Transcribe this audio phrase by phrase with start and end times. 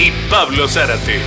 [0.00, 1.20] y Pablo Zárate.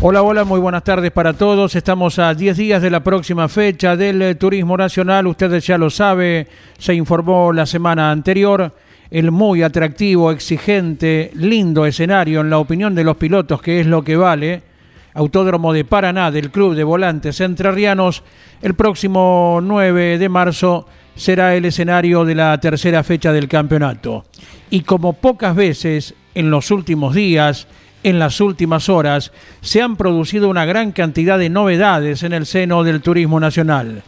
[0.00, 1.76] Hola, hola, muy buenas tardes para todos.
[1.76, 5.28] Estamos a 10 días de la próxima fecha del eh, Turismo Nacional.
[5.28, 8.74] Ustedes ya lo sabe, se informó la semana anterior.
[9.08, 14.02] El muy atractivo, exigente, lindo escenario en la opinión de los pilotos, que es lo
[14.02, 14.62] que vale.
[15.14, 18.24] Autódromo de Paraná del Club de Volantes Entrerrianos.
[18.60, 24.24] El próximo 9 de marzo será el escenario de la tercera fecha del campeonato.
[24.70, 27.66] Y como pocas veces en los últimos días,
[28.02, 32.82] en las últimas horas se han producido una gran cantidad de novedades en el seno
[32.82, 34.02] del turismo nacional.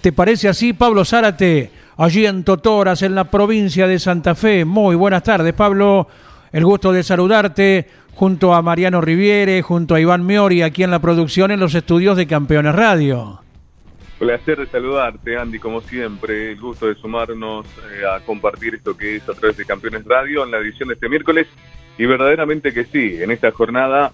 [0.00, 1.70] ¿Te parece así, Pablo Zárate?
[1.96, 4.64] Allí en Totoras, en la provincia de Santa Fe.
[4.64, 6.08] Muy buenas tardes, Pablo.
[6.52, 10.98] El gusto de saludarte junto a Mariano Riviere, junto a Iván Miori, aquí en la
[10.98, 13.41] producción en los estudios de Campeones Radio.
[14.22, 16.52] Placer de saludarte, Andy, como siempre.
[16.52, 20.44] El gusto de sumarnos eh, a compartir esto que es a través de Campeones Radio
[20.44, 21.48] en la edición de este miércoles
[21.98, 24.12] y verdaderamente que sí, en esta jornada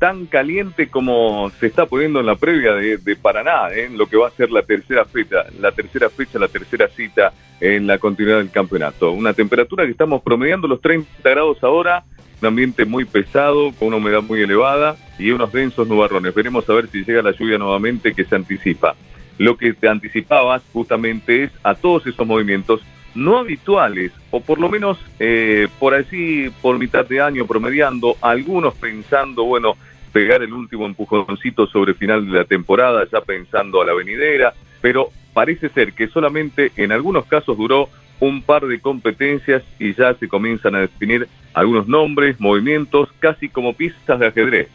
[0.00, 3.84] tan caliente como se está poniendo en la previa de, Paraná, ¿eh?
[3.84, 7.32] en lo que va a ser la tercera fecha, la tercera fecha, la tercera cita
[7.60, 9.12] en la continuidad del campeonato.
[9.12, 12.02] Una temperatura que estamos promediando los 30 grados ahora,
[12.42, 16.34] un ambiente muy pesado, con una humedad muy elevada y unos densos nubarrones.
[16.34, 18.96] Veremos a ver si llega la lluvia nuevamente que se anticipa.
[19.38, 22.82] Lo que te anticipabas justamente es a todos esos movimientos
[23.14, 28.74] no habituales, o por lo menos eh, por así, por mitad de año promediando, algunos
[28.74, 29.76] pensando, bueno,
[30.12, 35.08] pegar el último empujoncito sobre final de la temporada, ya pensando a la venidera, pero
[35.32, 37.88] parece ser que solamente en algunos casos duró
[38.20, 43.74] un par de competencias y ya se comienzan a definir algunos nombres, movimientos, casi como
[43.74, 44.68] pistas de ajedrez.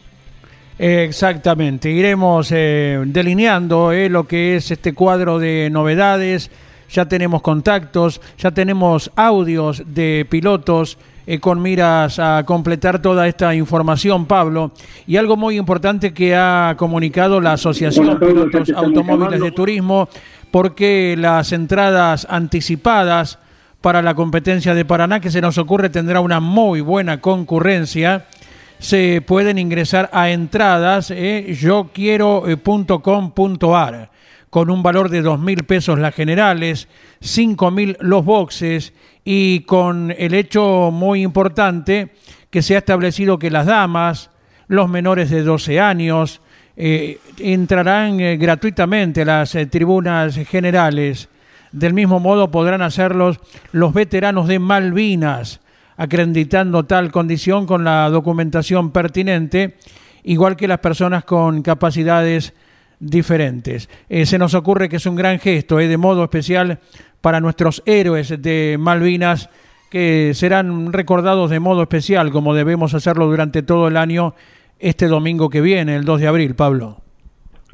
[0.80, 6.50] Exactamente, iremos eh, delineando eh, lo que es este cuadro de novedades.
[6.90, 13.56] Ya tenemos contactos, ya tenemos audios de pilotos eh, con miras a completar toda esta
[13.56, 14.72] información, Pablo.
[15.08, 20.10] Y algo muy importante que ha comunicado la Asociación de Pilotos Automóviles de Turismo,
[20.52, 23.40] porque las entradas anticipadas
[23.80, 28.26] para la competencia de Paraná, que se nos ocurre tendrá una muy buena concurrencia,
[28.80, 34.12] se pueden ingresar a entradas eh, yo yoquiero.com.ar
[34.50, 36.88] con un valor de dos mil pesos las generales,
[37.20, 38.94] cinco mil los boxes
[39.26, 42.10] y con el hecho muy importante
[42.50, 44.30] que se ha establecido que las damas,
[44.68, 46.42] los menores de 12 años,
[46.76, 51.30] eh, entrarán eh, gratuitamente a las eh, tribunas generales.
[51.72, 53.40] Del mismo modo podrán hacerlos
[53.72, 55.62] los veteranos de Malvinas,
[55.98, 59.78] acreditando tal condición con la documentación pertinente,
[60.24, 62.54] igual que las personas con capacidades
[63.00, 63.90] diferentes.
[64.10, 66.80] Eh, se nos ocurre que es un gran gesto, eh, de modo especial
[67.22, 69.50] para nuestros héroes de Malvinas,
[69.90, 74.34] que serán recordados de modo especial, como debemos hacerlo durante todo el año,
[74.80, 76.98] este domingo que viene, el 2 de abril, Pablo.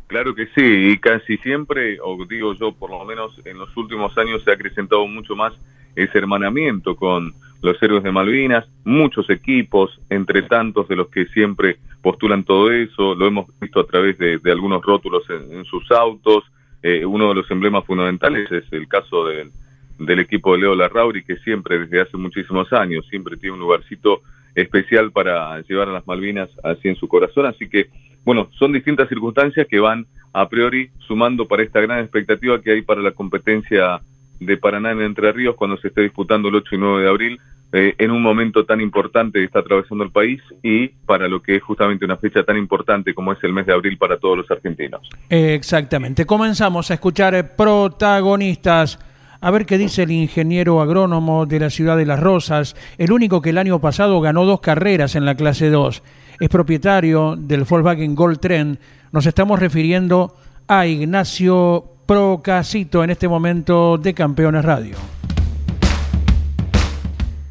[0.07, 4.17] Claro que sí, y casi siempre, o digo yo, por lo menos en los últimos
[4.17, 5.53] años se ha acrecentado mucho más
[5.95, 11.77] ese hermanamiento con los héroes de Malvinas, muchos equipos, entre tantos de los que siempre
[12.01, 16.43] postulan todo eso, lo hemos visto a través de, algunos rótulos en, sus autos,
[16.81, 19.51] eh, uno de los emblemas fundamentales es el caso del,
[19.99, 24.21] del equipo de Leo Larrauri, que siempre, desde hace muchísimos años, siempre tiene un lugarcito
[24.55, 27.89] especial para llevar a las Malvinas así en su corazón, así que,
[28.23, 32.81] bueno, son distintas circunstancias que van a priori sumando para esta gran expectativa que hay
[32.81, 33.99] para la competencia
[34.39, 37.39] de Paraná en Entre Ríos cuando se esté disputando el 8 y 9 de abril,
[37.71, 41.57] eh, en un momento tan importante que está atravesando el país y para lo que
[41.57, 44.49] es justamente una fecha tan importante como es el mes de abril para todos los
[44.49, 45.07] argentinos.
[45.29, 46.25] Exactamente.
[46.25, 48.97] Comenzamos a escuchar eh, protagonistas.
[49.41, 53.41] A ver qué dice el ingeniero agrónomo de la ciudad de Las Rosas, el único
[53.41, 56.03] que el año pasado ganó dos carreras en la clase 2.
[56.39, 58.79] Es propietario del Volkswagen Gold Trend.
[59.11, 60.35] Nos estamos refiriendo
[60.67, 64.95] a Ignacio Procasito en este momento de Campeones Radio.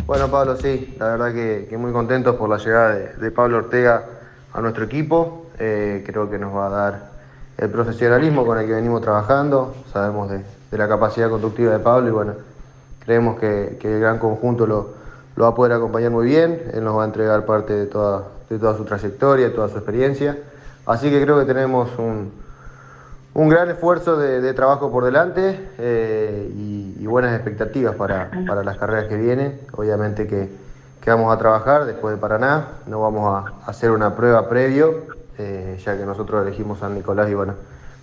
[0.09, 4.07] Bueno, Pablo, sí, la verdad que, muy contentos por la llegada de, Pablo Ortega
[4.55, 5.49] a nuestro equipo.
[5.59, 7.11] Eh, creo que nos va a dar
[7.59, 9.75] el profesionalismo con el que venimos trabajando.
[9.93, 12.33] Sabemos de, la capacidad conductiva de Pablo y bueno,
[13.05, 14.95] creemos que, el gran conjunto lo,
[15.39, 18.59] va a poder acompañar muy bien, él nos va a entregar parte de toda, de
[18.59, 20.39] toda su trayectoria, toda su experiencia,
[20.87, 22.33] así que creo que tenemos un,
[23.39, 29.07] un gran esfuerzo de, trabajo por delante eh, y, buenas expectativas para, para, las carreras
[29.07, 30.51] que vienen, obviamente que,
[31.01, 35.05] que, vamos a trabajar después de Paraná, no vamos a hacer una prueba previo,
[35.39, 37.55] eh, ya que nosotros elegimos San Nicolás y bueno,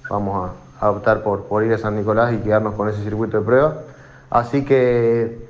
[0.09, 3.45] vamos a optar por, por ir a San Nicolás y quedarnos con ese circuito de
[3.45, 3.81] prueba.
[4.31, 5.47] Así que,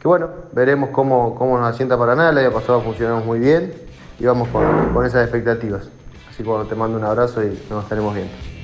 [0.00, 2.28] que bueno, veremos cómo, cómo nos asienta Paraná.
[2.28, 3.72] El año pasado funcionamos muy bien
[4.18, 5.88] y vamos con, con esas expectativas.
[6.28, 8.57] Así que bueno, te mando un abrazo y nos estaremos viendo.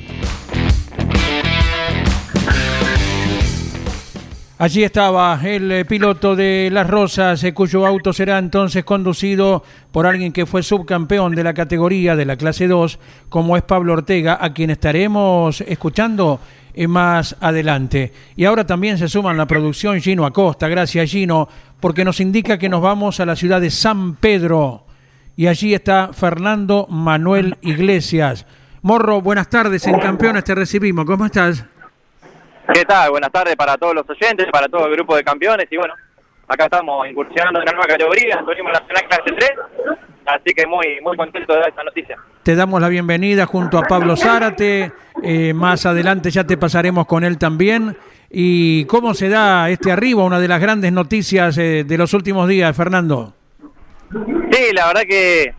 [4.57, 10.07] Allí estaba el eh, piloto de Las Rosas, eh, cuyo auto será entonces conducido por
[10.07, 14.39] alguien que fue subcampeón de la categoría de la clase 2, como es Pablo Ortega,
[14.41, 16.39] a quien estaremos escuchando
[16.73, 18.13] eh, más adelante.
[18.37, 20.69] Y ahora también se suma en la producción Gino Acosta.
[20.69, 21.49] Gracias Gino,
[21.81, 24.87] porque nos indica que nos vamos a la ciudad de San Pedro.
[25.35, 28.47] Y allí está Fernando Manuel Iglesias.
[28.83, 31.07] Morro, buenas tardes, en Campeones te recibimos.
[31.07, 31.65] ¿Cómo estás?
[32.73, 33.11] ¿Qué tal?
[33.11, 35.95] Buenas tardes para todos los oyentes, para todo el grupo de campeones y bueno,
[36.49, 39.51] acá estamos incursionando en una nueva categoría, en Turismo Nacional Clase 3,
[40.27, 42.17] así que muy muy contento de dar esta noticia.
[42.43, 47.23] Te damos la bienvenida junto a Pablo Zárate, eh, más adelante ya te pasaremos con
[47.25, 47.97] él también.
[48.31, 50.25] ¿Y cómo se da este arribo?
[50.25, 53.35] Una de las grandes noticias eh, de los últimos días, Fernando.
[54.51, 55.55] Sí, la verdad que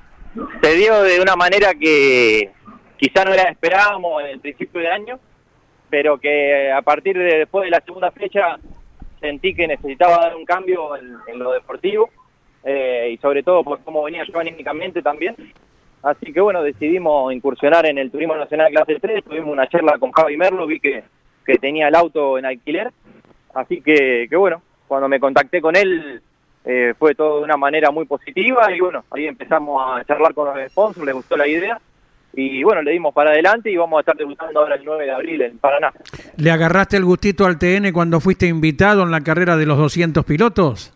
[0.62, 2.52] se dio de una manera que
[2.98, 5.20] quizá no la esperábamos en el principio del año,
[5.90, 8.58] pero que a partir de después de la segunda fecha
[9.20, 12.10] sentí que necesitaba dar un cambio en, lo deportivo
[12.64, 15.36] eh, y sobre todo por cómo venía yo anímicamente también.
[16.04, 20.12] Así que bueno, decidimos incursionar en el Turismo Nacional Clase 3, tuvimos una charla con
[20.12, 21.04] Javi Merlo, vi que,
[21.46, 22.92] que tenía el auto en alquiler,
[23.56, 26.22] así que, que bueno, cuando me contacté con él
[26.64, 30.48] eh, fue todo de una manera muy positiva y bueno, ahí empezamos a charlar con
[30.48, 31.80] los sponsors, les gustó la idea
[32.36, 35.12] y bueno, le dimos para adelante y vamos a estar debutando ahora el 9 de
[35.12, 35.94] abril en Paraná.
[36.38, 40.26] ¿Le agarraste el gustito al TN cuando fuiste invitado en la carrera de los 200
[40.26, 40.94] pilotos?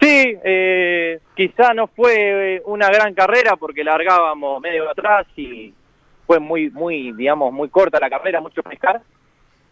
[0.00, 5.72] Sí, eh, quizá no fue una gran carrera porque largábamos medio atrás y
[6.26, 9.00] fue muy, muy, digamos, muy corta la carrera, mucho pescar,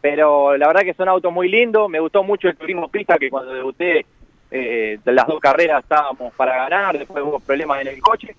[0.01, 3.29] pero la verdad que son autos muy lindos, me gustó mucho el turismo pista que
[3.29, 4.07] cuando debuté
[4.51, 8.35] eh, las dos carreras estábamos para ganar, después hubo problemas en el coche,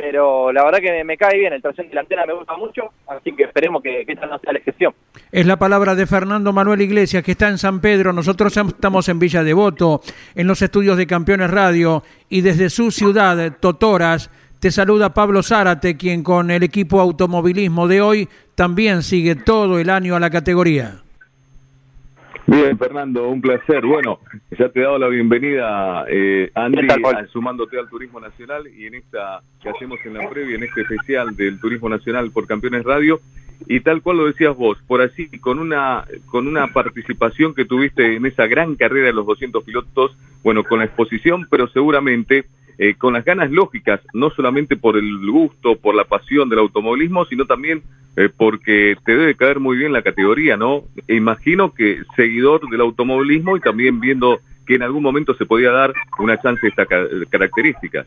[0.00, 3.42] pero la verdad que me, cae bien, el tracción delantera me gusta mucho, así que
[3.42, 4.94] esperemos que, esta no sea la excepción.
[5.32, 9.18] Es la palabra de Fernando Manuel Iglesias, que está en San Pedro, nosotros estamos en
[9.18, 10.00] Villa Devoto,
[10.36, 14.30] en los estudios de Campeones Radio, y desde su ciudad, Totoras,
[14.60, 19.90] te saluda Pablo Zárate, quien con el equipo automovilismo de hoy también sigue todo el
[19.90, 21.02] año a la categoría.
[22.50, 23.84] Bien, Fernando, un placer.
[23.84, 24.20] Bueno,
[24.58, 26.86] ya te he dado la bienvenida, eh, Andy,
[27.30, 31.36] sumándote al Turismo Nacional y en esta que hacemos en la previa, en este especial
[31.36, 33.20] del Turismo Nacional por Campeones Radio.
[33.66, 38.16] Y tal cual lo decías vos, por así, con una, con una participación que tuviste
[38.16, 42.46] en esa gran carrera de los 200 pilotos, bueno, con la exposición, pero seguramente
[42.80, 47.24] eh, con las ganas lógicas, no solamente por el gusto, por la pasión del automovilismo,
[47.24, 47.82] sino también
[48.16, 50.84] eh, porque te debe caer muy bien la categoría, ¿no?
[51.08, 55.92] Imagino que seguidor del automovilismo y también viendo que en algún momento se podía dar
[56.20, 56.86] una chance de estas
[57.28, 58.06] características.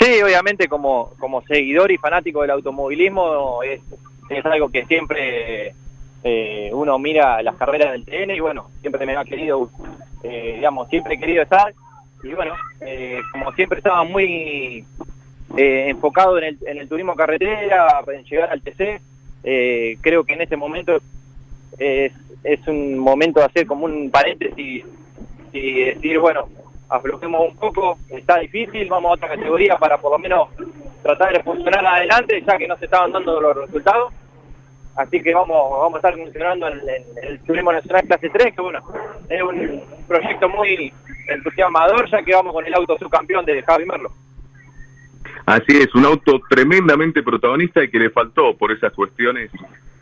[0.00, 3.80] Sí, obviamente como, como seguidor y fanático del automovilismo es,
[4.28, 5.74] es algo que siempre
[6.24, 9.70] eh, uno mira las carreras del TN y bueno, siempre me ha querido,
[10.24, 11.72] digamos, siempre he querido estar
[12.22, 14.84] y bueno, eh, como siempre estaba muy
[15.56, 19.00] eh, enfocado en el, en el turismo carretera, en llegar al TC,
[19.44, 21.00] eh, creo que en este momento
[21.78, 22.12] es,
[22.44, 24.84] es un momento de hacer como un paréntesis
[25.52, 26.48] y decir, bueno,
[26.90, 30.48] aflojemos un poco, está difícil, vamos a otra categoría para por lo menos
[31.02, 34.12] tratar de funcionar adelante, ya que no se estaban dando los resultados.
[35.00, 36.80] Así que vamos, vamos a estar funcionando en,
[37.22, 38.80] el Turismo Nacional Clase 3, que bueno,
[39.30, 40.92] es un proyecto muy
[41.26, 44.12] entusiasmador, ya que vamos con el auto subcampeón de Javi Merlo.
[45.46, 49.50] Así es, un auto tremendamente protagonista y que le faltó por esas cuestiones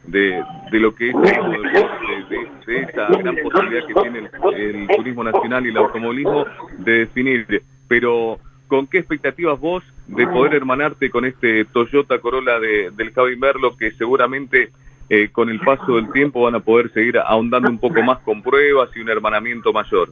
[0.05, 5.69] de, de lo que es de, esa gran posibilidad que tiene el, turismo nacional y
[5.69, 6.45] el automovilismo
[6.79, 7.63] de definir.
[7.87, 13.37] Pero, ¿con qué expectativas vos de poder hermanarte con este Toyota Corolla de, del Javi
[13.37, 14.71] Merlo que seguramente
[15.11, 18.43] eh, con el paso del tiempo van a poder seguir ahondando un poco más con
[18.43, 20.11] pruebas y un hermanamiento mayor?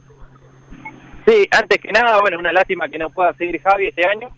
[1.25, 4.29] Sí, antes que nada, bueno, una lástima que no pueda seguir Javi este año.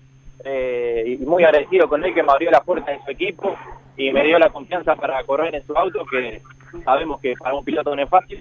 [0.44, 3.58] Eh, y muy agradecido con él que me abrió la puerta en su equipo
[3.98, 6.42] y me dio la confianza para correr en su auto, que
[6.86, 8.40] sabemos que para un piloto no es fácil.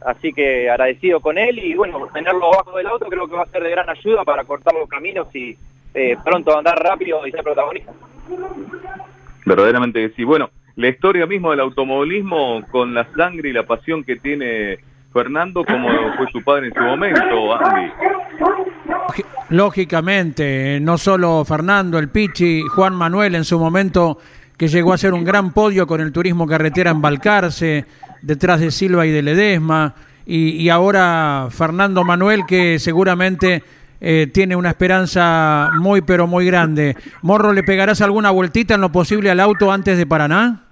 [0.00, 3.50] así que agradecido con él y bueno, tenerlo abajo del auto creo que va a
[3.50, 5.56] ser de gran ayuda para cortar los caminos y
[5.92, 7.92] eh, pronto andar rápido y ser protagonista.
[9.44, 10.24] Verdaderamente que sí.
[10.24, 14.78] Bueno, la historia mismo del automovilismo con la sangre y la pasión que tiene
[15.12, 17.90] Fernando como fue su padre en su momento, Andy.
[19.48, 24.18] Lógicamente, no solo Fernando, el Pichi, Juan Manuel en su momento
[24.58, 27.86] que llegó a ser un gran podio con el turismo carretera en Balcarce,
[28.20, 29.94] detrás de Silva y de Ledesma,
[30.28, 33.62] y, ahora Fernando Manuel que seguramente
[34.00, 36.96] eh, tiene una esperanza muy pero muy grande.
[37.22, 40.65] Morro, ¿le pegarás alguna vueltita en lo posible al auto antes de Paraná?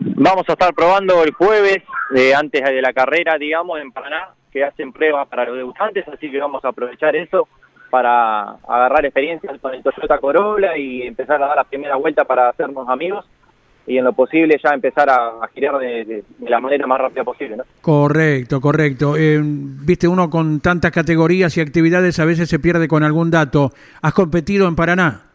[0.00, 1.78] Vamos a estar probando el jueves,
[2.14, 6.30] eh, antes de la carrera, digamos, en Paraná, que hacen pruebas para los debutantes, así
[6.30, 7.48] que vamos a aprovechar eso
[7.90, 12.50] para agarrar experiencia con el Toyota Corolla y empezar a dar la primera vuelta para
[12.50, 13.24] hacernos amigos
[13.86, 17.56] y en lo posible ya empezar a, girar de, la manera más rápida posible.
[17.80, 19.16] Correcto, correcto.
[19.16, 23.72] Eh, viste, uno con tantas categorías y actividades a veces se pierde con algún dato.
[24.02, 25.27] ¿Has competido en Paraná?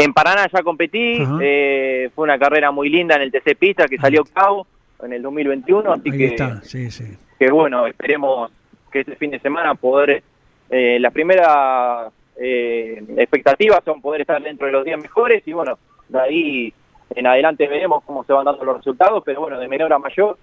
[0.00, 3.98] En Paraná ya competí, eh, fue una carrera muy linda en el TC Pista que
[3.98, 4.66] salió octavo
[5.02, 6.62] en el 2021, así que, está.
[6.62, 7.04] Sí, sí.
[7.36, 8.52] que bueno, esperemos
[8.92, 10.22] que este fin de semana poder
[10.70, 15.78] eh, las primeras eh, expectativas son poder estar dentro de los días mejores y bueno,
[16.08, 16.74] de ahí
[17.16, 20.38] en adelante veremos cómo se van dando los resultados, pero bueno, de menor a mayor,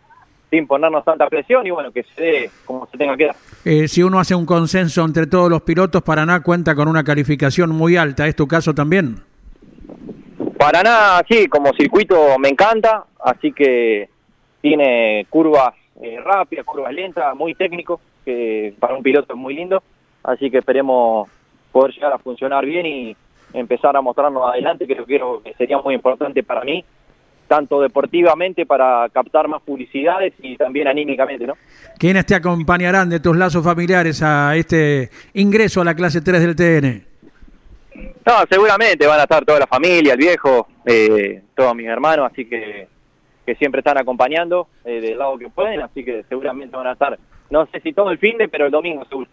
[0.50, 3.36] sin ponernos tanta presión y bueno, que se dé como se tenga que dar.
[3.64, 7.70] Eh, si uno hace un consenso entre todos los pilotos, Paraná cuenta con una calificación
[7.70, 9.24] muy alta, ¿es tu caso también?
[10.66, 14.10] Paraná, sí, como circuito me encanta, así que
[14.62, 19.84] tiene curvas eh, rápidas, curvas lentas, muy técnico, que para un piloto es muy lindo
[20.26, 21.30] así que esperemos
[21.72, 23.16] poder llegar a funcionar bien y
[23.54, 26.84] empezar a mostrarnos adelante, que creo que sería muy importante para mí,
[27.48, 31.54] tanto deportivamente para captar más publicidades y también anímicamente, ¿no?
[31.98, 36.56] ¿Quiénes te acompañarán de tus lazos familiares a este ingreso a la clase 3 del
[36.56, 37.15] TN?
[38.26, 42.46] No, seguramente van a estar toda la familia, el viejo, eh, todos mis hermanos, así
[42.46, 42.88] que,
[43.46, 47.18] que siempre están acompañando eh, del lado que pueden, así que seguramente van a estar,
[47.50, 49.30] no sé si todo el fin de, pero el domingo seguro.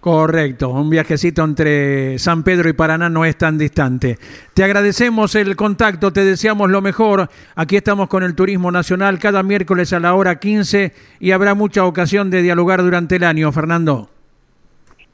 [0.00, 4.16] Correcto, un viajecito entre San Pedro y Paraná no es tan distante.
[4.54, 7.28] Te agradecemos el contacto, te deseamos lo mejor.
[7.56, 11.84] Aquí estamos con el Turismo Nacional cada miércoles a la hora 15 y habrá mucha
[11.84, 14.08] ocasión de dialogar durante el año, Fernando.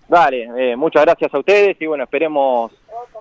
[0.06, 2.70] Dale, eh, muchas gracias a ustedes y bueno, esperemos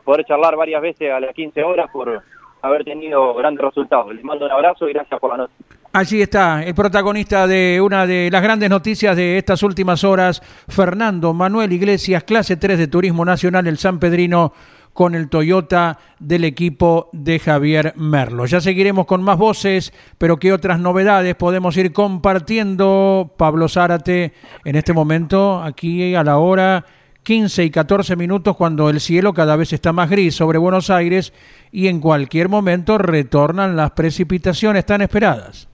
[0.03, 2.21] poder charlar varias veces a las 15 horas por
[2.61, 4.13] haber tenido grandes resultados.
[4.13, 5.53] Les mando un abrazo y gracias por la noche.
[5.91, 11.33] Allí está el protagonista de una de las grandes noticias de estas últimas horas, Fernando
[11.33, 14.53] Manuel Iglesias, clase 3 de Turismo Nacional, el San Pedrino,
[14.93, 18.45] con el Toyota del equipo de Javier Merlo.
[18.45, 23.33] Ya seguiremos con más voces, pero ¿qué otras novedades podemos ir compartiendo?
[23.37, 26.85] Pablo Zárate, en este momento, aquí a la hora
[27.23, 31.33] 15 y 14 minutos, cuando el cielo cada vez está más gris sobre Buenos Aires
[31.71, 35.69] y en cualquier momento retornan las precipitaciones tan esperadas.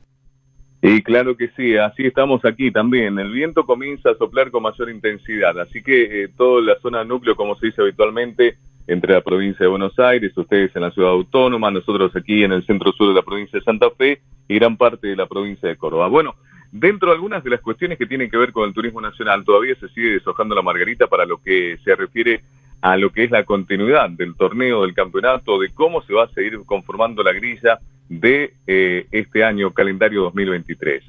[0.81, 3.19] Y claro que sí, así estamos aquí también.
[3.19, 7.35] El viento comienza a soplar con mayor intensidad, así que eh, toda la zona núcleo,
[7.35, 11.69] como se dice habitualmente, entre la provincia de Buenos Aires, ustedes en la ciudad autónoma,
[11.69, 15.07] nosotros aquí en el centro sur de la provincia de Santa Fe y gran parte
[15.07, 16.07] de la provincia de Córdoba.
[16.07, 16.35] Bueno,
[16.71, 19.75] dentro de algunas de las cuestiones que tienen que ver con el turismo nacional, todavía
[19.75, 22.41] se sigue deshojando la margarita para lo que se refiere
[22.81, 26.29] a lo que es la continuidad del torneo, del campeonato, de cómo se va a
[26.29, 31.03] seguir conformando la grilla de eh, este año calendario 2023.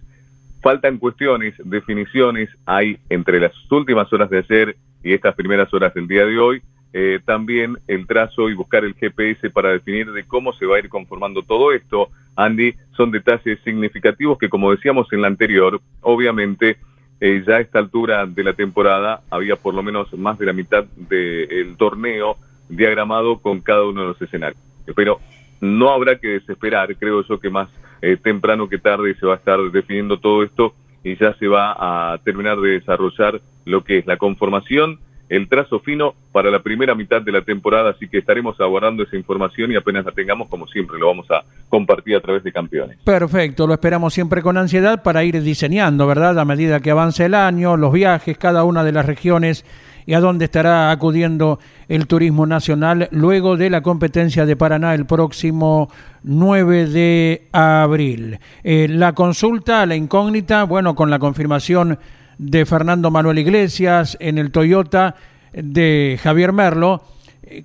[0.63, 6.07] Faltan cuestiones, definiciones, hay entre las últimas horas de ayer y estas primeras horas del
[6.07, 6.63] día de hoy,
[6.93, 10.79] eh, también el trazo y buscar el GPS para definir de cómo se va a
[10.81, 12.09] ir conformando todo esto.
[12.37, 16.79] Andy, son detalles significativos que, como decíamos en la anterior, obviamente
[17.21, 20.53] eh, ya a esta altura de la temporada había por lo menos más de la
[20.53, 22.37] mitad del torneo
[22.69, 24.63] diagramado con cada uno de los escenarios.
[24.97, 25.21] Pero
[25.61, 27.69] no habrá que desesperar, creo yo que más
[28.03, 32.13] eh, temprano que tarde se va a estar definiendo todo esto y ya se va
[32.13, 34.99] a terminar de desarrollar lo que es la conformación,
[35.31, 39.17] el trazo fino para la primera mitad de la temporada, así que estaremos aguardando esa
[39.17, 42.99] información y apenas la tengamos, como siempre, lo vamos a compartir a través de campeones.
[43.05, 46.37] Perfecto, lo esperamos siempre con ansiedad para ir diseñando, ¿verdad?
[46.39, 49.65] A medida que avance el año, los viajes, cada una de las regiones
[50.05, 55.07] y a dónde estará acudiendo el turismo nacional luego de la competencia de Paraná el
[55.07, 55.89] próximo
[56.25, 58.41] 9 de abril.
[58.65, 61.99] Eh, la consulta, la incógnita, bueno, con la confirmación
[62.41, 65.15] de Fernando Manuel Iglesias en el Toyota
[65.53, 67.03] de Javier Merlo,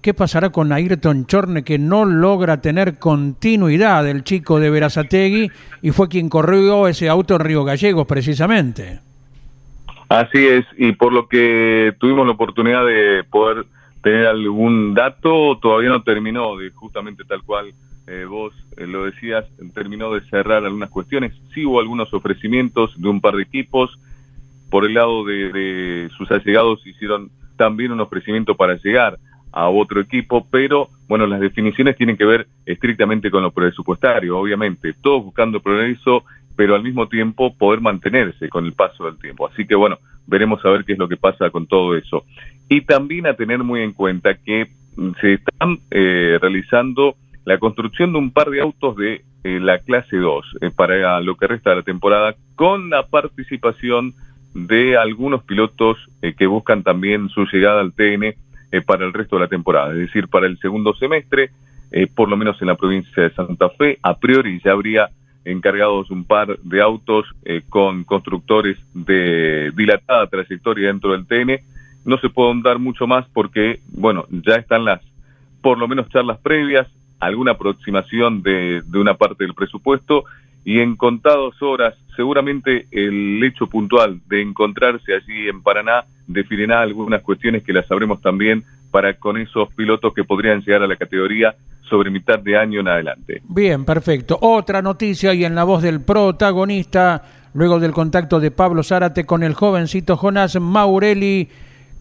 [0.02, 5.50] ¿qué pasará con Ayrton Chorne que no logra tener continuidad el chico de Verazategui
[5.82, 9.00] y fue quien corrió ese auto en Río Gallegos precisamente?
[10.10, 13.66] Así es, y por lo que tuvimos la oportunidad de poder
[14.04, 17.74] tener algún dato, todavía no terminó de justamente tal cual
[18.08, 21.34] eh, vos eh, lo decías, terminó de cerrar algunas cuestiones.
[21.54, 23.98] Sí hubo algunos ofrecimientos de un par de equipos.
[24.76, 29.18] Por el lado de, sus allegados hicieron también un ofrecimiento para llegar
[29.54, 34.94] a otro equipo, pero bueno, las definiciones tienen que ver estrictamente con lo presupuestario, obviamente,
[35.02, 36.26] todos buscando progreso,
[36.58, 39.48] pero al mismo tiempo poder mantenerse con el paso del tiempo.
[39.48, 42.26] Así que bueno, veremos a ver qué es lo que pasa con todo eso.
[42.68, 44.72] Y también a tener muy en cuenta que
[45.22, 47.16] se están eh, realizando
[47.46, 51.38] la construcción de un par de autos de eh, la clase 2 eh, para lo
[51.38, 54.14] que resta de la temporada, con la participación
[54.56, 58.34] de algunos pilotos eh, que buscan también su llegada al TN
[58.88, 61.52] para el resto de la temporada, es decir, para el segundo semestre,
[62.14, 65.10] por lo menos en la provincia de Santa Fe, a priori ya habría
[65.46, 67.26] encargados un par de autos
[67.70, 71.62] con constructores de dilatada trayectoria dentro del TN.
[72.04, 75.00] No se puede dar mucho más porque, bueno, ya están las,
[75.62, 76.88] por lo menos charlas previas,
[77.20, 80.26] alguna aproximación de, de una parte del presupuesto
[80.66, 87.22] y en contadas horas seguramente el hecho puntual de encontrarse allí en Paraná definirá algunas
[87.22, 91.56] cuestiones que las sabremos también para con esos pilotos que podrían llegar a la categoría
[91.88, 93.42] sobre mitad de año en adelante.
[93.48, 94.40] Bien, perfecto.
[94.42, 97.22] Otra noticia y en la voz del protagonista,
[97.54, 101.50] luego del contacto de Pablo Zárate con el jovencito Jonás Maurelli,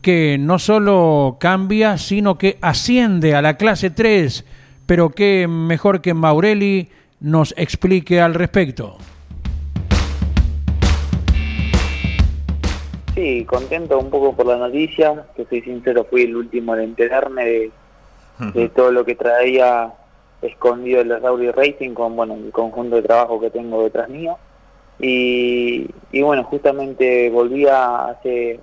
[0.01, 4.45] que no solo cambia, sino que asciende a la clase 3
[4.87, 6.89] pero qué mejor que Maurelli
[7.25, 8.99] nos explique al respecto.
[13.15, 17.71] Sí, contento un poco por la noticia, que soy sincero, fui el último en enterarme
[18.53, 19.95] de, todo lo que traía
[20.43, 24.37] escondido el Rauri Racing con bueno el conjunto de trabajo que tengo detrás mío.
[24.99, 28.61] Y, y bueno, justamente volvía hace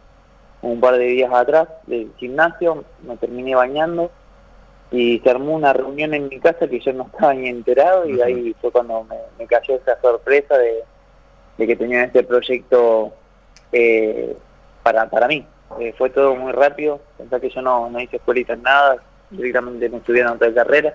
[0.61, 4.11] un par de días atrás del gimnasio, me terminé bañando
[4.91, 8.21] y se armó una reunión en mi casa que yo no estaba ni enterado y
[8.21, 9.07] ahí fue cuando
[9.39, 10.83] me, cayó esa sorpresa de,
[11.65, 13.13] que tenían este proyecto
[13.71, 14.35] eh,
[14.83, 15.45] para, para mí.
[15.79, 18.97] Eh, fue todo muy rápido, pensé que yo no, no hice escuelita en nada,
[19.29, 20.93] directamente me estudiaron otra carrera,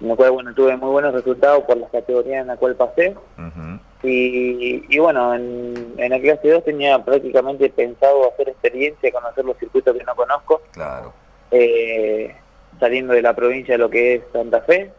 [0.00, 3.16] en lo cual bueno, tuve muy buenos resultados por las categorías en la cual pasé.
[4.04, 9.58] y, y, bueno, en, en la clase 2 tenía prácticamente pensado hacer experiencia, conocer los
[9.58, 10.62] circuitos que no conozco.
[10.72, 11.12] Claro.
[11.50, 12.34] Eh,
[12.80, 14.90] saliendo de la provincia de lo que es Santa Fe.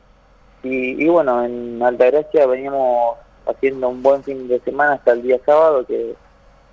[0.63, 5.85] Y, bueno, en Altagracia veníamos haciendo un buen fin de semana hasta el día sábado,
[5.85, 6.15] que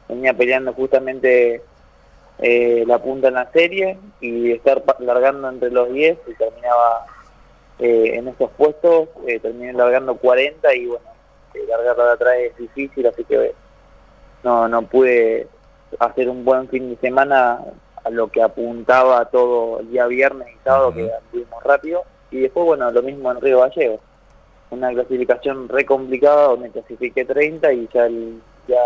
[0.08, 1.62] venía peleando justamente
[2.38, 7.06] eh, la punta en la serie y estar largando entre los 10 y terminaba
[7.78, 11.04] eh, en esos puestos, eh, terminé largando 40 y bueno,
[11.68, 13.52] largar de atrás es difícil, así que
[14.42, 15.46] no, no pude
[15.98, 17.60] hacer un buen fin de semana
[18.04, 22.02] a lo que apuntaba todo el día viernes y sábado, que anduvimos rápido.
[22.30, 24.00] Y después, bueno, lo mismo en Río Gallegos.
[24.70, 28.80] Una clasificación re complicada donde clasifiqué 30 y ya el ya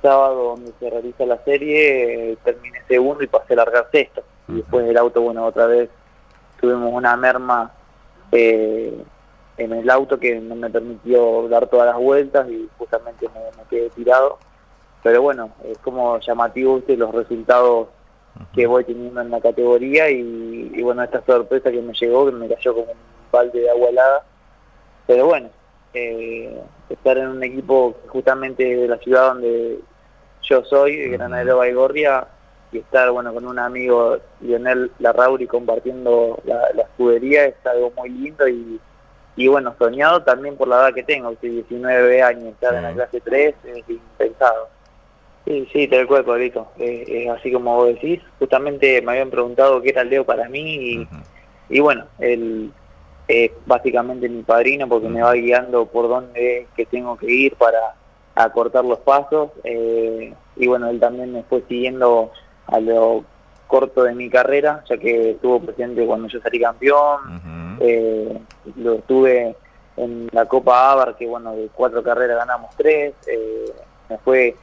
[0.00, 4.22] sábado donde se realiza la serie terminé segundo y pasé a largar sexto.
[4.48, 5.90] Y después del auto, bueno, otra vez
[6.60, 7.72] tuvimos una merma
[8.32, 9.04] eh,
[9.56, 13.90] en el auto que no me permitió dar todas las vueltas y justamente me, quedé
[13.90, 14.38] tirado.
[15.02, 17.88] Pero bueno, es como llamativo usted los resultados
[18.54, 22.48] que voy teniendo en la categoría y, bueno, esta sorpresa que me llegó, que me
[22.48, 22.98] cayó como un
[23.30, 24.24] balde de agua helada.
[25.06, 25.48] Pero bueno,
[25.94, 29.78] eh, estar en un equipo justamente de la ciudad donde
[30.42, 32.26] yo soy, de Granadero Baigorria,
[32.70, 38.46] y estar bueno con un amigo Lionel Larrauri compartiendo la, escudería es algo muy lindo
[38.46, 38.78] y,
[39.36, 43.20] y bueno, soñado también por la edad que tengo, 19 años, estar en la clase
[43.20, 44.68] 3 es impensado.
[45.48, 46.68] Sí, sí, te recuerdo, Pablito.
[46.78, 48.20] es así como vos decís.
[48.38, 51.08] Justamente me habían preguntado qué era el Leo para mí
[51.70, 52.70] y, bueno, él
[53.26, 57.94] es básicamente mi padrino porque me va guiando por dónde que tengo que ir para
[58.34, 59.50] acortar los pasos.
[59.64, 62.30] Eh, y bueno, él también me fue siguiendo
[62.66, 63.24] a lo
[63.66, 67.78] corto de mi carrera, ya que estuvo presente cuando yo salí campeón.
[67.80, 68.38] Eh,
[68.76, 69.56] lo estuve
[69.96, 73.14] en la Copa Abar, que bueno, de cuatro carreras ganamos tres.
[73.26, 73.72] Eh,
[74.10, 74.54] me fue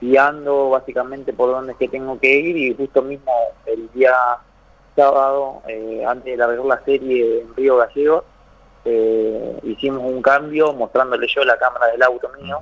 [0.00, 3.32] guiando básicamente por dónde es que tengo que ir y justo mismo
[3.66, 4.14] el día
[4.96, 8.24] sábado, eh, antes de largar la serie en Río Gallegos,
[8.84, 12.58] eh, hicimos un cambio mostrándole yo la cámara del auto mío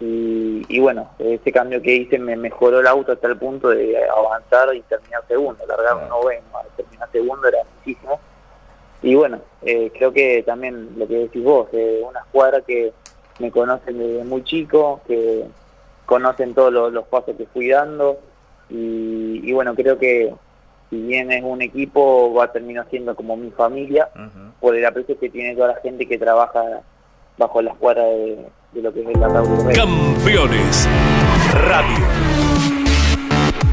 [0.00, 4.74] Y, bueno, ese cambio que hice me mejoró el auto hasta el punto de avanzar
[4.74, 5.64] y terminar segundo.
[5.66, 6.42] Largar un noveno,
[6.76, 8.20] terminar segundo era muchísimo.
[9.02, 12.92] Y bueno, eh, creo que también lo que decís vos, eh, una escuadra que
[13.38, 15.46] me conocen desde muy chico, que
[16.06, 18.18] conocen todos los, pasos que fui dando.
[18.70, 20.32] Y, bueno, creo que
[20.90, 24.08] si bien es un equipo, va a terminar siendo como mi familia,
[24.60, 26.62] por el aprecio que tiene toda la gente que trabaja
[27.36, 29.28] bajo la escuadra de, lo que es la
[29.74, 30.88] Campeones
[31.52, 32.06] Radio.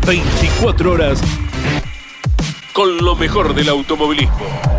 [0.05, 1.21] 24 horas
[2.73, 4.72] con lo mejor del automovilismo.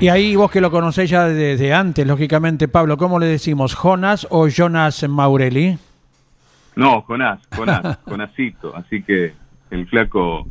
[0.00, 3.74] Y ahí vos que lo conocés ya desde antes, lógicamente, Pablo, ¿cómo le decimos?
[3.74, 5.76] ¿Jonas o Jonas Maurelli?
[6.74, 8.74] No, Jonás, Jonás, Jonasito.
[8.74, 9.34] Así que
[9.70, 10.46] el flaco,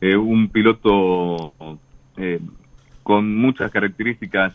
[0.00, 1.52] eh, un piloto
[2.16, 2.38] eh,
[3.02, 4.54] con muchas características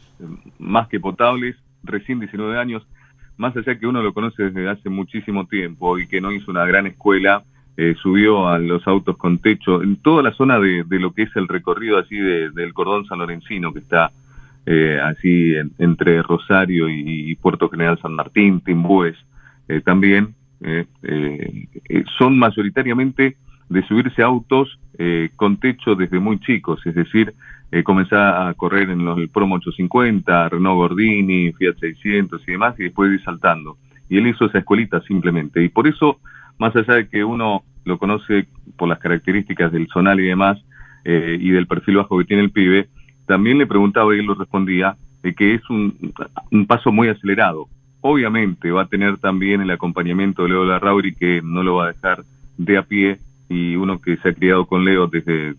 [0.60, 2.88] más que potables, recién 19 años,
[3.36, 6.66] más allá que uno lo conoce desde hace muchísimo tiempo y que no hizo una
[6.66, 7.44] gran escuela,
[7.76, 11.36] eh, subió a los autos con techo en toda la zona de, lo que es
[11.36, 14.14] el recorrido así del cordón San Lorencino, que está
[14.70, 19.16] eh, así entre Rosario y, Puerto General San Martín, Timbúes
[19.70, 20.86] eh, también, eh,
[22.18, 23.38] son mayoritariamente
[23.70, 24.78] de subirse a autos
[25.36, 27.34] con techo desde muy chicos, es decir,
[27.84, 32.84] comenzar a correr en los el Promo 850, Renault Gordini, Fiat 600 y demás, y
[32.86, 33.78] después ir saltando.
[34.10, 35.64] Y él hizo esa escuelita simplemente.
[35.64, 36.20] Y por eso,
[36.58, 40.58] más allá de que uno lo conoce por las características del zonal y demás,
[41.06, 42.90] y del perfil bajo que tiene el pibe,
[43.28, 46.14] también le preguntaba y él lo respondía, de que es un,
[46.68, 47.68] paso muy acelerado.
[48.02, 51.94] Obviamente va a tener también el acompañamiento de Leo Larrauri, que no lo va a
[51.94, 52.24] dejar
[52.58, 55.56] de a pie, y uno que se ha criado con Leo desde,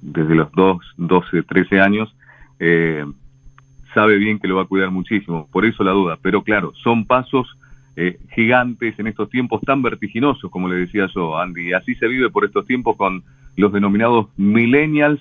[0.00, 2.16] desde los 2, 12, 13 años,
[2.58, 3.04] eh,
[3.92, 6.18] sabe bien que lo va a cuidar muchísimo, por eso la duda.
[6.22, 7.48] Pero claro, son pasos
[7.96, 11.72] eh, gigantes en estos tiempos tan vertiginosos, como le decía yo, Andy.
[11.72, 13.24] Así se vive por estos tiempos con
[13.56, 15.20] los denominados millennials,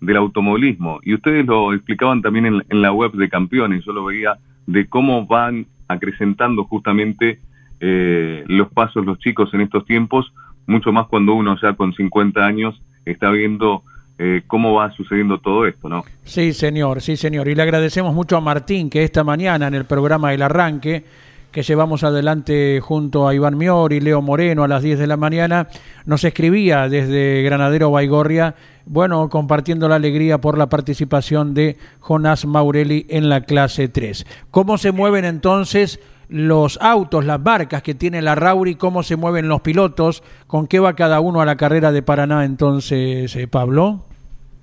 [0.00, 1.00] del automovilismo.
[1.02, 5.26] Y ustedes lo explicaban también en, la web de campeones, yo lo veía, de cómo
[5.26, 7.40] van acrecentando justamente
[7.80, 10.32] eh, los pasos los chicos en estos tiempos,
[10.66, 13.82] mucho más cuando uno ya con 50 años está viendo
[14.18, 16.04] eh, cómo va sucediendo todo esto, ¿no?
[16.24, 17.48] Sí, señor, sí, señor.
[17.48, 21.04] Y le agradecemos mucho a Martín que esta mañana en el programa El Arranque
[21.52, 25.16] que llevamos adelante junto a Iván Mior y Leo Moreno a las 10 de la
[25.16, 25.68] mañana,
[26.06, 28.54] nos escribía desde Granadero Baigorria,
[28.86, 34.26] bueno, compartiendo la alegría por la participación de Jonás Maurelli en la clase 3.
[34.50, 39.48] ¿Cómo se mueven entonces los autos, las barcas que tiene la Rauri, cómo se mueven
[39.48, 44.04] los pilotos, con qué va cada uno a la carrera de Paraná entonces, eh, Pablo?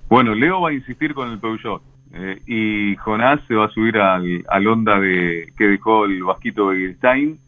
[0.08, 1.82] Bueno, Leo va a insistir con el Peugeot.
[2.12, 6.68] Eh, y Jonás se va a subir al, al Honda de, que dejó el Vasquito
[6.68, 7.38] Begelstein,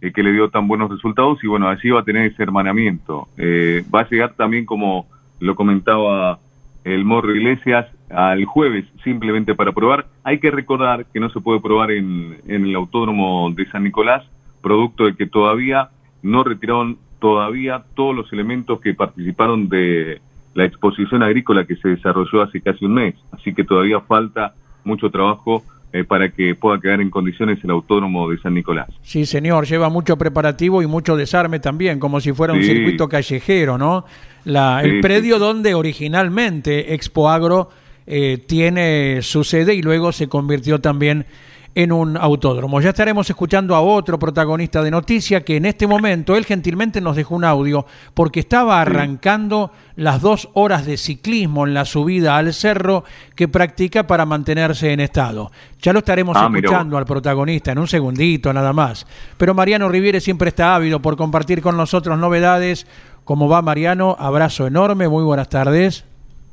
[0.00, 3.28] eh, que le dio tan buenos resultados, y bueno, allí va a tener ese hermanamiento.
[3.36, 5.06] Eh, va a llegar también, como
[5.40, 6.38] lo comentaba
[6.84, 10.06] el Morro Iglesias, al jueves, simplemente para probar.
[10.24, 14.24] Hay que recordar que no se puede probar en, en el Autódromo de San Nicolás,
[14.62, 15.90] producto de que todavía
[16.22, 20.20] no retiraron todavía todos los elementos que participaron de
[20.54, 23.14] la exposición agrícola que se desarrolló hace casi un mes.
[23.32, 28.30] Así que todavía falta mucho trabajo eh, para que pueda quedar en condiciones el autónomo
[28.30, 28.88] de San Nicolás.
[29.02, 33.76] Sí, señor, lleva mucho preparativo y mucho desarme también, como si fuera un circuito callejero,
[33.76, 34.04] ¿no?
[34.44, 37.70] La, el predio donde originalmente Expo Agro
[38.06, 41.26] eh, tiene su sede y luego se convirtió también
[41.74, 42.80] en un autódromo.
[42.80, 47.16] Ya estaremos escuchando a otro protagonista de noticia que en este momento él gentilmente nos
[47.16, 52.52] dejó un audio porque estaba arrancando las dos horas de ciclismo en la subida al
[52.52, 53.04] cerro
[53.36, 55.52] que practica para mantenerse en estado.
[55.80, 59.06] Ya lo estaremos ah, escuchando al protagonista en un segundito nada más.
[59.36, 62.86] Pero Mariano Riviere siempre está ávido por compartir con nosotros novedades.
[63.24, 64.16] ¿Cómo va Mariano?
[64.18, 66.09] Abrazo enorme, muy buenas tardes.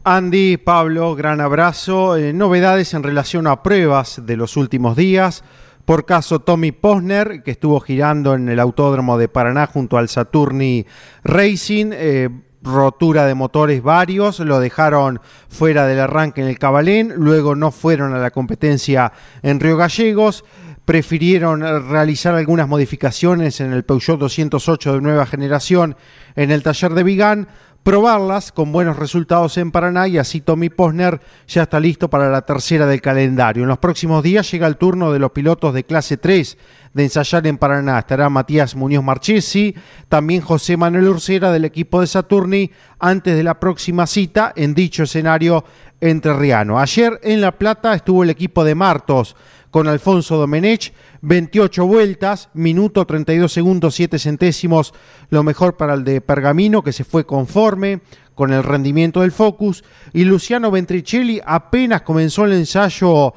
[0.10, 2.16] Andy, Pablo, gran abrazo.
[2.16, 5.44] Eh, novedades en relación a pruebas de los últimos días.
[5.84, 10.86] Por caso Tommy Posner, que estuvo girando en el autódromo de Paraná junto al Saturni
[11.26, 11.90] Racing.
[11.92, 12.30] Eh,
[12.64, 18.14] rotura de motores varios, lo dejaron fuera del arranque en el Cabalén, luego no fueron
[18.14, 20.44] a la competencia en Río Gallegos,
[20.88, 25.98] prefirieron realizar algunas modificaciones en el Peugeot 208 de nueva generación
[26.38, 27.48] en el taller de Vigán,
[27.88, 32.42] probarlas con buenos resultados en Paraná y así Tommy Posner ya está listo para la
[32.42, 33.64] tercera del calendario.
[33.64, 36.58] En los próximos días llega el turno de los pilotos de clase 3
[36.94, 38.00] de ensayar en Paraná.
[38.00, 39.74] Estará Matías Muñoz Marchesi,
[40.10, 45.04] también José Manuel Ursera del equipo de Saturni antes de la próxima cita en dicho
[45.04, 45.64] escenario
[46.02, 46.80] entrerriano.
[46.80, 49.38] Ayer en La Plata estuvo el equipo de Martos
[49.72, 54.94] con Alfonso Domenech, 28 vueltas, minuto 32 segundos 7 centésimos,
[55.30, 58.02] lo mejor para el de Pergamino que se fue conforme
[58.36, 63.34] con el rendimiento del Focus y Luciano Ventricelli apenas comenzó el ensayo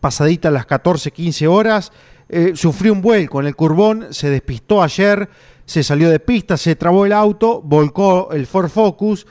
[0.00, 1.92] pasadita a las 14-15 horas,
[2.28, 5.28] eh, sufrió un vuelco en el curbón, se despistó ayer,
[5.64, 9.26] se salió de pista, se trabó el auto, volcó el Ford Focus,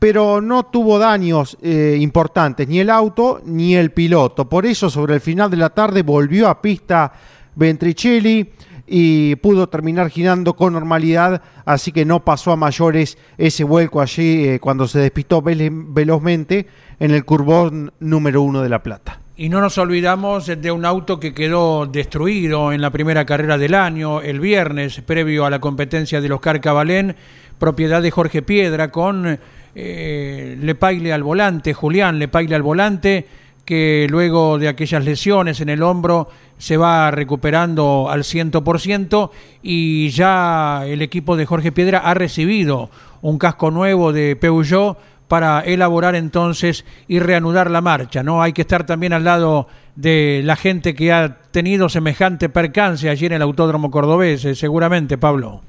[0.00, 4.48] pero no tuvo daños eh, importantes, ni el auto ni el piloto.
[4.48, 7.12] Por eso, sobre el final de la tarde, volvió a pista
[7.54, 8.50] Ventricelli
[8.86, 14.48] y pudo terminar girando con normalidad, así que no pasó a mayores ese vuelco allí
[14.48, 16.66] eh, cuando se despistó velozmente
[16.98, 19.20] en el curbón número uno de La Plata.
[19.36, 23.74] Y no nos olvidamos de un auto que quedó destruido en la primera carrera del
[23.74, 27.16] año, el viernes, previo a la competencia del Oscar Cabalén,
[27.58, 29.38] propiedad de Jorge Piedra, con
[29.74, 33.26] eh, Lepaile al volante, Julián Lepaile al volante,
[33.64, 36.28] que luego de aquellas lesiones en el hombro
[36.58, 39.30] se va recuperando al 100%
[39.62, 42.90] y ya el equipo de Jorge Piedra ha recibido
[43.22, 48.42] un casco nuevo de Peugeot para elaborar entonces y reanudar la marcha, ¿no?
[48.42, 53.26] Hay que estar también al lado de la gente que ha tenido semejante percance allí
[53.26, 55.60] en el Autódromo Cordobés, eh, seguramente, Pablo.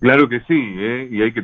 [0.00, 1.08] Claro que sí, ¿eh?
[1.10, 1.42] y hay que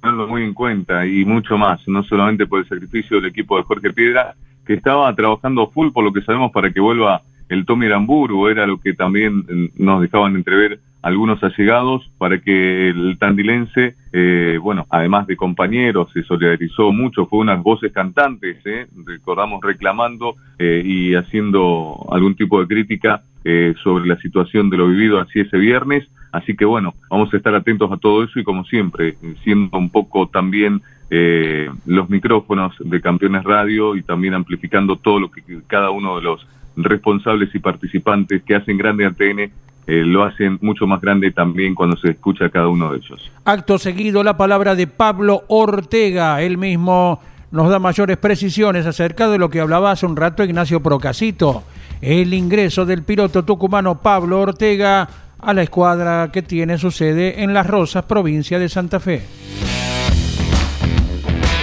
[0.00, 3.64] tenerlo muy en cuenta y mucho más, no solamente por el sacrificio del equipo de
[3.64, 4.34] Jorge Piedra,
[4.66, 8.66] que estaba trabajando full por lo que sabemos para que vuelva el Tommy Aramburu, era
[8.66, 14.86] lo que también eh, nos dejaban entrever algunos allegados para que el tandilense, eh, bueno,
[14.90, 21.14] además de compañeros, se solidarizó mucho, fue unas voces cantantes, eh, recordamos reclamando eh, y
[21.14, 26.06] haciendo algún tipo de crítica eh, sobre la situación de lo vivido así ese viernes,
[26.32, 29.90] así que bueno, vamos a estar atentos a todo eso y como siempre, siendo un
[29.90, 35.90] poco también eh, los micrófonos de Campeones Radio y también amplificando todo lo que cada
[35.90, 39.50] uno de los responsables y participantes que hacen grande ATN
[39.86, 43.30] eh, lo hacen mucho más grande también cuando se escucha a cada uno de ellos.
[43.44, 49.38] Acto seguido, la palabra de Pablo Ortega, él mismo nos da mayores precisiones acerca de
[49.38, 51.64] lo que hablaba hace un rato Ignacio Procasito,
[52.00, 55.08] el ingreso del piloto tucumano Pablo Ortega
[55.42, 59.22] a la escuadra que tiene su sede en Las Rosas, provincia de Santa Fe.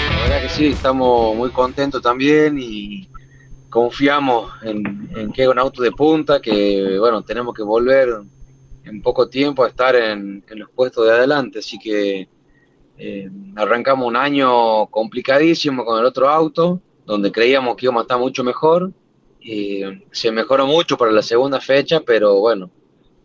[0.09, 3.07] La verdad que sí, estamos muy contentos también y
[3.69, 8.09] confiamos en, que es un auto de punta, que bueno, tenemos que volver
[8.83, 12.27] en poco tiempo a estar en, los puestos de adelante, así que
[12.97, 18.19] eh, arrancamos un año complicadísimo con el otro auto, donde creíamos que íbamos a estar
[18.19, 18.91] mucho mejor,
[19.39, 22.69] y se mejoró mucho para la segunda fecha, pero bueno,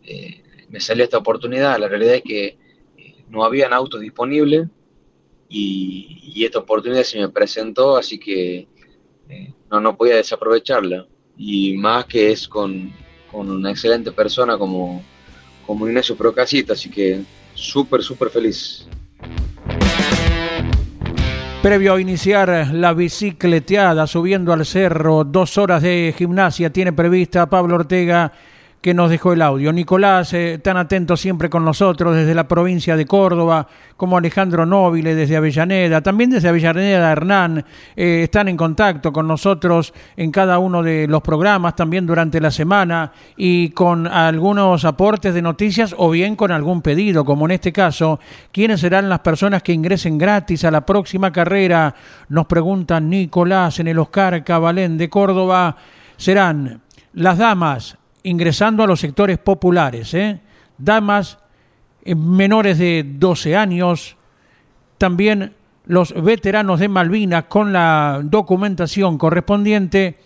[0.03, 0.42] eh,
[0.73, 2.57] me salió esta oportunidad, la realidad es que
[2.97, 4.67] eh, no habían autos disponibles
[5.47, 8.67] y, y esta oportunidad se me presentó, así que
[9.69, 11.05] no, no podía desaprovecharla.
[11.37, 12.91] Y más que es con,
[13.33, 15.03] una excelente persona como,
[15.67, 17.21] como Ignacio Procasita, así que
[17.53, 18.87] súper, súper feliz.
[21.61, 27.75] Previo a iniciar la bicicleteada subiendo al cerro, dos horas de gimnasia tiene prevista Pablo
[27.75, 28.33] Ortega
[28.83, 29.71] que nos dejó el audio.
[29.71, 33.65] Nicolás, eh, tan atento siempre con nosotros desde la provincia de Córdoba,
[33.95, 37.63] como Alejandro Nóbile desde Avellaneda, también desde Avellaneda Hernán,
[37.95, 42.51] eh, están en contacto con nosotros en cada uno de los programas, también durante la
[42.51, 47.71] semana, y con algunos aportes de noticias o bien con algún pedido, como en este
[47.71, 48.19] caso,
[48.51, 51.95] ¿quiénes serán las personas que ingresen gratis a la próxima carrera?
[52.27, 55.77] Nos pregunta Nicolás en el Oscar Cabalén de Córdoba.
[56.17, 56.81] Serán
[57.13, 60.39] las damas ingresando a los sectores populares, ¿eh?
[60.77, 61.37] damas
[62.03, 64.17] eh, menores de 12 años,
[64.97, 65.53] también
[65.85, 70.17] los veteranos de Malvinas con la documentación correspondiente.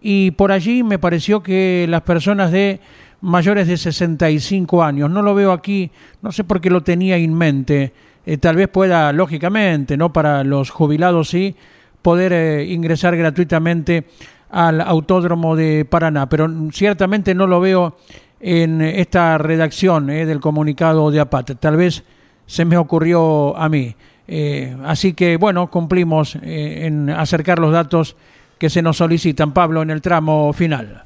[0.00, 2.80] Y por allí me pareció que las personas de
[3.22, 5.90] mayores de 65 años, no lo veo aquí,
[6.20, 7.92] no sé por qué lo tenía en mente,
[8.26, 11.56] eh, tal vez pueda, lógicamente, no para los jubilados sí,
[12.02, 14.04] poder ingresar gratuitamente
[14.50, 17.96] al Autódromo de Paraná, pero ciertamente no lo veo
[18.40, 21.58] en esta redacción eh, del comunicado de APAT.
[21.58, 22.04] Tal vez
[22.46, 23.94] se me ocurrió a mí.
[24.28, 28.16] Eh, así que, bueno, cumplimos eh, en acercar los datos
[28.58, 31.02] que se nos solicitan, Pablo, en el tramo final.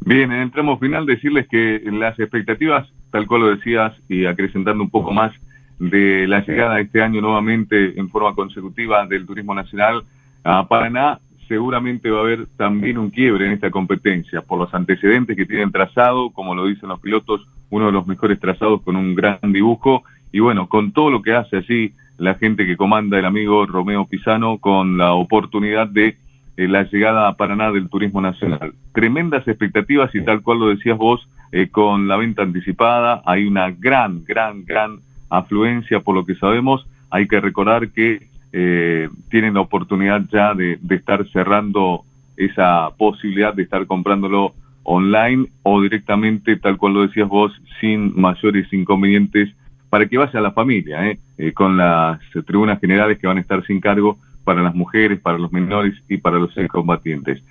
[0.00, 4.82] Bien, en el tramo final decirles que las expectativas, tal cual lo decías, y acrecentando
[4.82, 5.32] un poco más,
[5.78, 10.04] de la llegada este año nuevamente en forma consecutiva del turismo nacional
[10.42, 15.36] a Paraná, seguramente va a haber también un quiebre en esta competencia por los antecedentes
[15.36, 19.14] que tienen trazado, como lo dicen los pilotos, uno de los mejores trazados con un
[19.14, 23.24] gran dibujo y bueno, con todo lo que hace allí la gente que comanda el
[23.24, 26.16] amigo Romeo Pisano con la oportunidad de
[26.56, 28.72] eh, la llegada a Paraná del turismo nacional.
[28.92, 33.70] Tremendas expectativas y tal cual lo decías vos, eh, con la venta anticipada hay una
[33.70, 36.86] gran, gran, gran afluencia por lo que sabemos.
[37.10, 38.28] Hay que recordar que
[38.58, 42.04] eh, tienen la oportunidad ya de, de estar cerrando
[42.38, 48.72] esa posibilidad de estar comprándolo online o directamente, tal cual lo decías vos, sin mayores
[48.72, 49.50] inconvenientes
[49.90, 51.18] para que vaya a la familia, ¿eh?
[51.36, 55.36] Eh, con las tribunas generales que van a estar sin cargo para las mujeres, para
[55.36, 57.42] los menores y para los combatientes.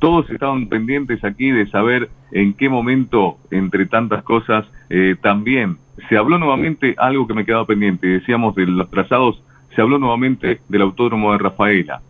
[0.00, 5.76] Todos estaban pendientes aquí de saber en qué momento, entre tantas cosas, eh, también
[6.08, 9.40] se habló nuevamente algo que me quedaba pendiente, decíamos de los trazados,
[9.74, 12.02] se habló nuevamente del autódromo de Rafaela.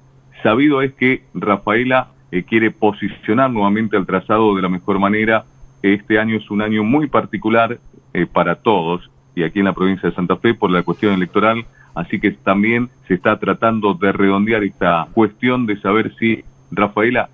[0.43, 2.09] Sabido es que Rafaela
[2.47, 5.45] quiere posicionar nuevamente el trazado de la mejor manera.
[5.83, 7.79] Este año es un año muy particular
[8.33, 12.21] para todos, y aquí en la provincia de Santa Fe por la cuestión electoral, así
[12.21, 17.29] que también se está tratando de redondear esta cuestión de saber si Rafaela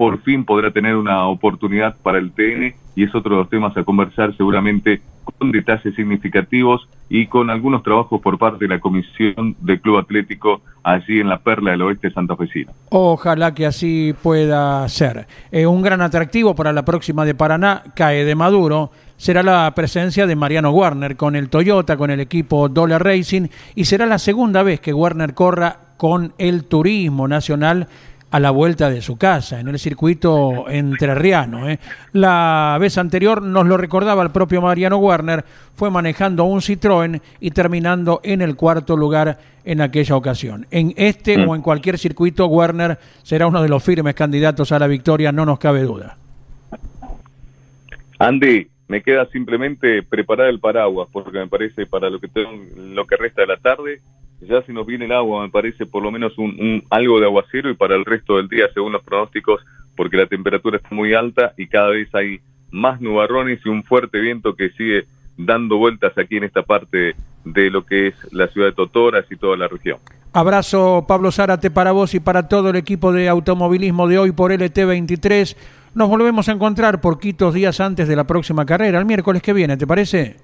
[0.00, 3.76] por fin podrá tener una oportunidad para el TN y es otro de los temas
[3.76, 5.02] a conversar seguramente
[5.36, 10.62] con detalles significativos y con algunos trabajos por parte de la Comisión del Club Atlético
[10.82, 12.72] allí en la Perla del Oeste santafesino.
[12.88, 15.26] Ojalá que así pueda ser.
[15.52, 20.26] Eh, un gran atractivo para la próxima de Paraná, cae de Maduro, será la presencia
[20.26, 24.62] de Mariano Warner con el Toyota, con el equipo Dollar Racing, y será la segunda
[24.62, 27.86] vez que Warner corra con el turismo nacional
[28.30, 31.68] a la vuelta de su casa, en el circuito entrerriano.
[31.68, 31.78] ¿eh?
[32.12, 37.50] La vez anterior, nos lo recordaba el propio Mariano Werner, fue manejando un Citroën y
[37.50, 40.66] terminando en el cuarto lugar en aquella ocasión.
[40.70, 41.48] En este mm.
[41.48, 45.44] o en cualquier circuito, Werner será uno de los firmes candidatos a la victoria, no
[45.44, 46.16] nos cabe duda.
[48.18, 53.06] Andy, me queda simplemente preparar el paraguas, porque me parece para lo que, tengo, lo
[53.06, 54.00] que resta de la tarde
[54.40, 57.70] ya si nos viene el agua, me parece por lo menos un, algo de aguacero
[57.70, 59.62] y para el resto del día, según los pronósticos,
[59.96, 64.18] porque la temperatura está muy alta y cada vez hay más nubarrones y un fuerte
[64.20, 65.04] viento que sigue
[65.36, 69.36] dando vueltas aquí en esta parte de lo que es la ciudad de Totoras y
[69.36, 69.98] toda la región.
[70.32, 74.52] Abrazo Pablo Zárate para vos y para todo el equipo de automovilismo de hoy por
[74.52, 75.56] LT23.
[75.94, 79.52] Nos volvemos a encontrar por quitos días antes de la próxima carrera, el miércoles que
[79.52, 80.36] viene, ¿te parece?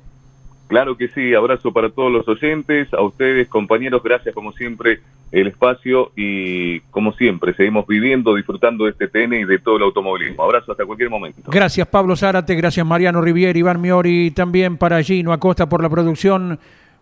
[0.69, 5.01] Claro que sí, abrazo para todos los oyentes, a ustedes compañeros, gracias como siempre
[5.31, 9.83] el espacio y como siempre seguimos viviendo, disfrutando de este TN y de todo el
[9.85, 10.43] automovilismo.
[10.43, 11.41] Abrazo hasta cualquier momento.
[11.47, 16.59] Gracias Pablo Zárate, gracias Mariano Riviera, Iván Miori, también para Gino Acosta por la producción.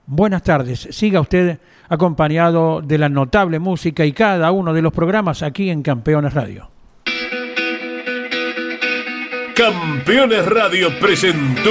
[0.06, 5.42] Buenas tardes, siga usted acompañado de la notable música y cada uno de los programas
[5.42, 6.68] aquí en Campeones Radio.
[9.54, 11.70] Campeones Radio presentó